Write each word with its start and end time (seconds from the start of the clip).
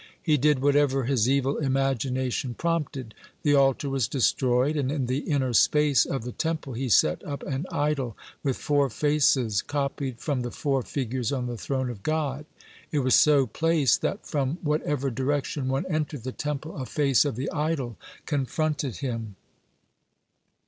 He 0.23 0.35
did 0.35 0.63
whatever 0.63 1.03
his 1.03 1.29
evil 1.29 1.57
imagination 1.59 2.55
prompted. 2.55 3.13
The 3.43 3.53
altar 3.53 3.87
was 3.87 4.07
destroyed, 4.07 4.75
and 4.75 4.91
in 4.91 5.05
the 5.05 5.19
inner 5.19 5.53
space 5.53 6.05
of 6.07 6.23
the 6.23 6.31
Temple 6.31 6.73
he 6.73 6.89
set 6.89 7.23
up 7.23 7.43
an 7.43 7.67
idol 7.71 8.17
(96) 8.43 8.43
with 8.43 8.57
four 8.57 8.89
faces, 8.89 9.61
copied 9.61 10.17
from 10.19 10.41
the 10.41 10.49
four 10.49 10.81
figures 10.81 11.31
on 11.31 11.45
the 11.45 11.55
throne 11.55 11.91
of 11.91 12.01
God. 12.01 12.47
It 12.91 13.01
was 13.01 13.13
so 13.13 13.45
placed 13.45 14.01
that 14.01 14.25
from 14.25 14.57
whatever 14.63 15.11
direction 15.11 15.67
one 15.67 15.85
entered 15.85 16.23
the 16.23 16.31
Temple, 16.31 16.77
a 16.77 16.87
face 16.87 17.23
of 17.23 17.35
the 17.35 17.51
idol 17.51 17.95
confronted 18.25 18.95
him. 18.97 19.35